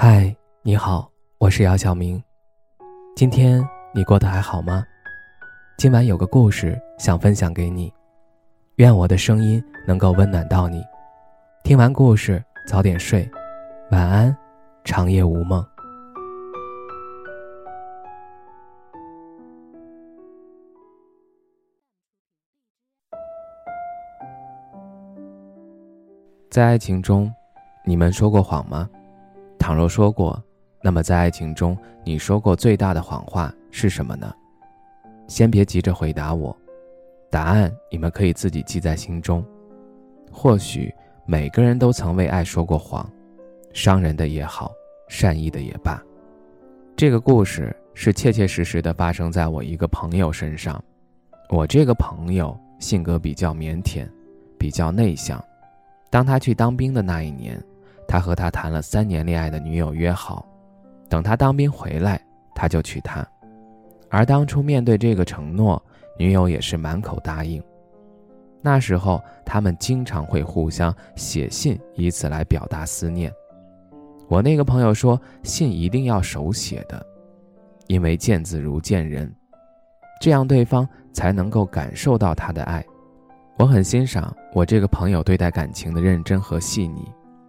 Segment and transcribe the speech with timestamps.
[0.00, 0.32] 嗨，
[0.62, 2.22] 你好，我是姚晓明。
[3.16, 4.84] 今天你过得还好吗？
[5.76, 7.92] 今晚有个故事想分享给你，
[8.76, 10.84] 愿我的声音能够温暖到你。
[11.64, 13.28] 听完故事早点睡，
[13.90, 14.36] 晚安，
[14.84, 15.66] 长夜无梦。
[26.48, 27.34] 在爱情中，
[27.84, 28.88] 你们说过谎吗？
[29.68, 30.42] 倘若说过，
[30.80, 34.34] 那么在爱情中，你说过最大的谎话是什么呢？
[35.26, 36.56] 先别急着回答我，
[37.30, 39.44] 答案你们可以自己记在心中。
[40.32, 40.90] 或许
[41.26, 43.06] 每个人都曾为爱说过谎，
[43.74, 44.72] 伤人的也好，
[45.06, 46.02] 善意的也罢。
[46.96, 50.82] 这个故事是切切实实的发生在我一个朋友身上。
[51.50, 54.08] 我这个朋友性格比较腼腆，
[54.58, 55.38] 比较内向。
[56.08, 57.62] 当他去当兵的那一年。
[58.08, 60.44] 他和他谈了三年恋爱的女友约好，
[61.10, 62.18] 等他当兵回来，
[62.54, 63.24] 他就娶她。
[64.08, 65.80] 而当初面对这个承诺，
[66.18, 67.62] 女友也是满口答应。
[68.62, 73.30] 那时候，他们经常会互相写信，以此来表达思念。
[74.26, 77.04] 我那个朋友说，信一定要手写的，
[77.86, 79.30] 因为见字如见人，
[80.18, 82.82] 这样对方才能够感受到他的爱。
[83.58, 87.06] 我很欣赏我这个朋友对待感情的认真和细腻。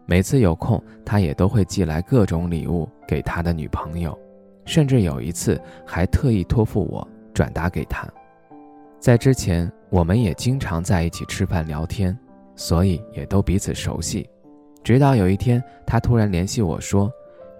[0.09, 4.17] 每次有空，他也都会寄来各种礼物给他的女朋友，
[4.65, 8.07] 甚至有一次还特意托付我转达给他。
[8.99, 12.17] 在之前，我们也经常在一起吃饭聊天，
[12.55, 14.27] 所以也都彼此熟悉。
[14.83, 17.11] 直到有一天，他突然联系我说，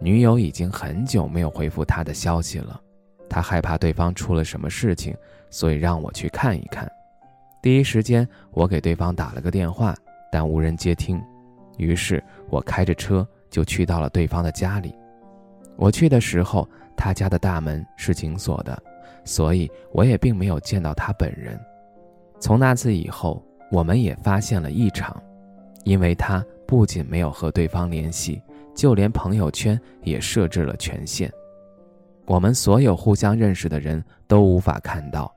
[0.01, 2.81] 女友已经很久没有回复他的消息了，
[3.29, 5.15] 他害怕对方出了什么事情，
[5.51, 6.91] 所以让我去看一看。
[7.61, 9.95] 第一时间，我给对方打了个电话，
[10.31, 11.21] 但无人接听。
[11.79, 14.93] 于是我开着车就去到了对方的家里。
[15.75, 18.77] 我去的时候，他家的大门是紧锁的，
[19.23, 21.59] 所以我也并没有见到他本人。
[22.39, 23.41] 从那次以后，
[23.71, 25.15] 我们也发现了异常，
[25.85, 28.41] 因为他不仅没有和对方联系，
[28.75, 31.31] 就连朋友圈也设置了权限，
[32.25, 35.33] 我们所有互相认识的人都无法看到。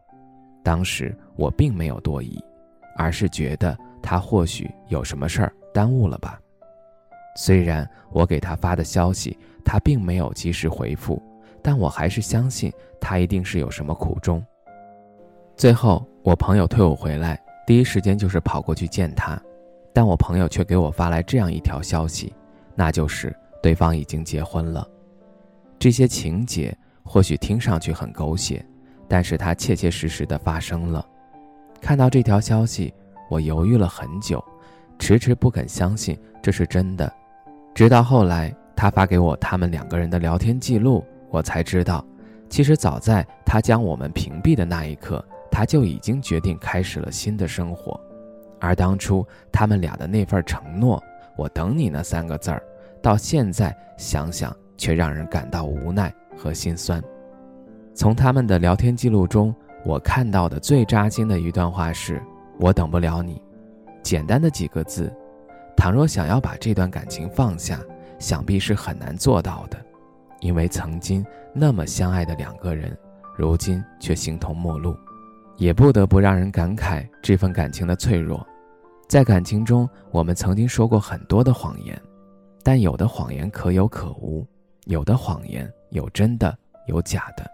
[0.64, 2.38] 当时我并没有多疑，
[2.96, 5.52] 而是觉得他或许有什么事儿。
[5.72, 6.40] 耽误了吧？
[7.36, 11.22] 虽然我给他发的消息，他并没有及时回复，
[11.62, 14.44] 但我还是相信他一定是有什么苦衷。
[15.56, 19.40] 最后，我朋友退伍回来，第一时间就是跑过去见他，
[19.92, 22.34] 但我朋友却给我发来这样一条消息，
[22.74, 24.86] 那就是对方已经结婚了。
[25.78, 28.64] 这些情节或许听上去很狗血，
[29.08, 31.06] 但是它切切实实的发生了。
[31.80, 32.92] 看到这条消息，
[33.30, 34.42] 我犹豫了很久。
[35.02, 37.12] 迟迟不肯相信这是真的，
[37.74, 42.06] 直到后来他发给我他们两个人的聊天记录，我才知道，
[42.48, 48.00] 其实早在他将我们屏蔽的那一刻，他就已经决定开始了新的生活。
[48.60, 51.02] 而当初他们俩的那份承诺
[51.36, 52.62] “我等你”那三个字儿，
[53.02, 57.02] 到现在想想却让人感到无奈和心酸。
[57.92, 59.52] 从他们的聊天记录中，
[59.84, 62.22] 我看到的最扎心的一段话是
[62.60, 63.42] ：“我等不了你。”
[64.02, 65.12] 简单的几个字，
[65.76, 67.80] 倘若想要把这段感情放下，
[68.18, 69.78] 想必是很难做到的，
[70.40, 71.24] 因为曾经
[71.54, 72.96] 那么相爱的两个人，
[73.36, 74.96] 如今却形同陌路，
[75.56, 78.46] 也不得不让人感慨这份感情的脆弱。
[79.08, 82.00] 在感情中，我们曾经说过很多的谎言，
[82.62, 84.46] 但有的谎言可有可无，
[84.86, 87.44] 有的谎言有真的有假的，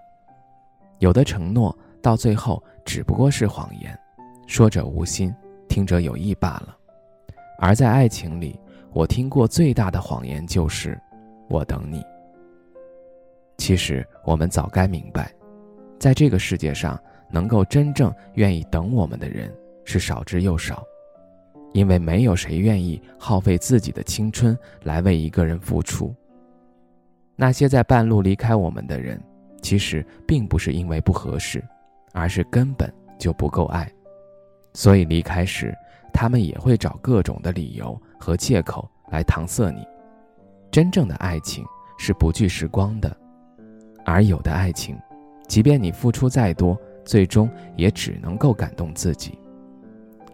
[1.01, 3.99] 有的承诺到最后只不过是谎言，
[4.47, 5.35] 说者无心。
[5.69, 6.77] 听者有意罢了，
[7.59, 8.59] 而在爱情里，
[8.93, 10.99] 我听过最大的谎言就是
[11.49, 12.03] “我等你”。
[13.59, 15.33] 其实我们早该明白，
[15.99, 16.99] 在这个世界上，
[17.31, 19.53] 能够真正愿意等我们的人
[19.85, 20.83] 是少之又少，
[21.73, 26.15] 因为没有谁愿意耗费自己的青春来为一个人付出。
[27.37, 29.21] 那些在半路离开我们的人，
[29.61, 31.63] 其实并不是因为不合适，
[32.13, 33.89] 而是根本就不够爱。
[34.79, 35.77] 所以离开时，
[36.13, 39.85] 他们也会找各种的理由和借口来搪塞你。
[40.71, 41.65] 真正的爱情
[41.99, 43.17] 是不惧时光的，
[44.05, 44.97] 而有的爱情，
[45.49, 49.37] 即便你付出再多，最终也只能够感动自己。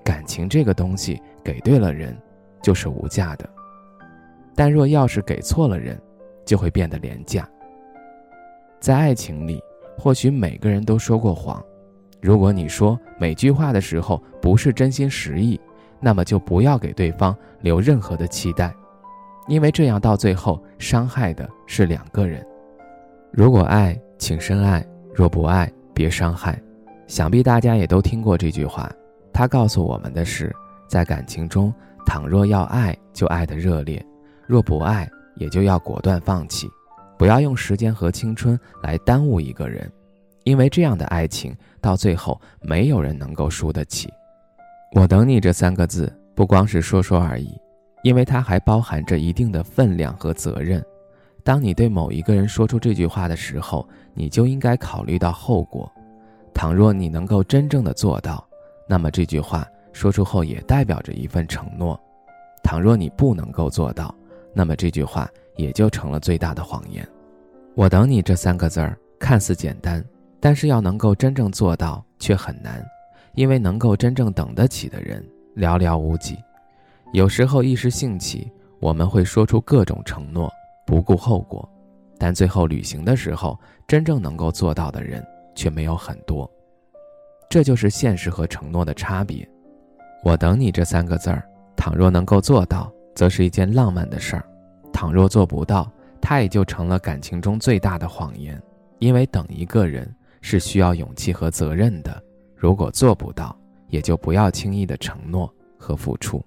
[0.04, 2.14] 感情这个东西，给对了人，
[2.60, 3.48] 就是无价的；
[4.54, 5.98] 但若要是给错了人，
[6.44, 7.48] 就会变得廉价。
[8.78, 9.58] 在爱情里，
[9.96, 11.64] 或许每个人都说过谎。
[12.24, 15.60] 如果你说每句话的时候不是真心实意，
[16.00, 18.74] 那么就不要给对方留任何的期待，
[19.46, 22.42] 因为这样到最后伤害的是两个人。
[23.30, 24.82] 如果爱，请深爱；
[25.14, 26.58] 若不爱，别伤害。
[27.06, 28.90] 想必大家也都听过这句话。
[29.30, 30.50] 它告诉我们的是，
[30.88, 31.70] 在感情中，
[32.06, 34.00] 倘若要爱，就爱得热烈；
[34.46, 35.06] 若不爱，
[35.36, 36.70] 也就要果断放弃。
[37.18, 39.92] 不要用时间和青春来耽误一个人，
[40.44, 44.12] 因为这样的爱情到最后没有人能够输得起。
[44.92, 47.50] 我等你这三个字不光是说说而已，
[48.02, 50.84] 因为它还包含着一定的分量和责任。
[51.42, 55.90] 当你对某一个人说出这句话的时候，你就应该考虑到后果。
[56.54, 58.46] 倘若你能够真正的做到，
[58.88, 61.98] 那么这句话说出后也代表着一份承诺；
[62.62, 64.14] 倘若你不能够做到，
[64.52, 65.28] 那么这句话。
[65.56, 67.06] 也就成了最大的谎言。
[67.76, 70.04] 我等你这三个字儿看似简单，
[70.44, 72.84] 但是要能够真正做到却很难，
[73.32, 75.26] 因为能够真正等得起的人
[75.56, 76.36] 寥寥无几。
[77.14, 80.52] 有时候一时兴起，我们会说出各种承诺，
[80.84, 81.66] 不顾后果，
[82.18, 83.58] 但最后履行的时候，
[83.88, 86.46] 真正能够做到的人却没有很多。
[87.48, 89.48] 这就是现实和承诺的差别。
[90.22, 91.42] 我等你这三个字儿，
[91.74, 94.44] 倘若能够做到，则是一件浪漫的事儿。
[94.92, 95.90] 倘若做不到，
[96.20, 98.60] 它也就成了感情中最大的谎言。
[98.98, 100.14] 因为等一个人
[100.46, 102.22] 是需要勇气和责任的，
[102.54, 103.58] 如果做不到，
[103.88, 106.44] 也就不要轻易的承诺和付出。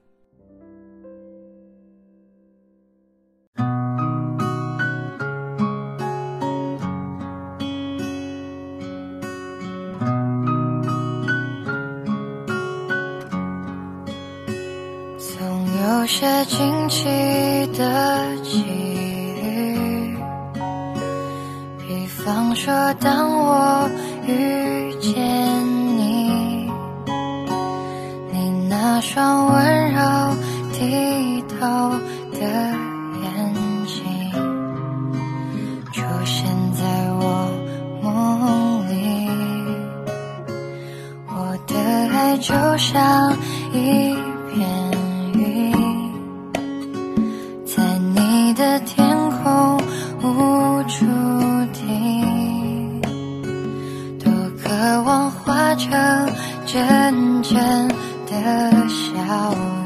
[15.17, 15.35] 总
[15.81, 17.05] 有些惊奇
[17.75, 18.35] 的
[21.87, 23.89] 比方说，当我
[24.27, 25.15] 遇见
[25.97, 26.69] 你，
[28.29, 30.01] 你那双温柔
[30.73, 31.91] 剔透
[32.33, 32.39] 的
[33.23, 33.53] 眼
[33.85, 34.03] 睛，
[35.93, 37.49] 出现在我
[38.03, 39.29] 梦里，
[41.29, 41.73] 我的
[42.11, 43.33] 爱就像
[43.71, 44.13] 一
[44.53, 45.06] 片。
[55.77, 56.33] 成
[56.65, 57.87] 真正
[58.25, 59.76] 的笑。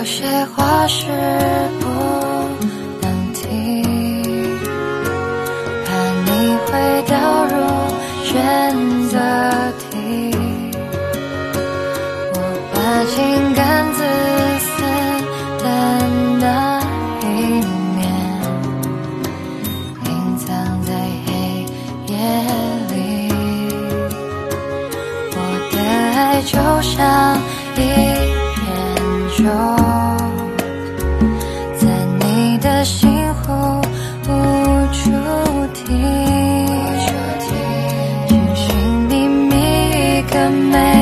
[0.00, 1.04] 有些话是
[40.40, 40.99] 更美。